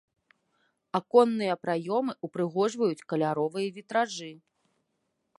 [0.99, 4.31] Аконныя праёмы ўпрыгожваюць каляровыя вітражы.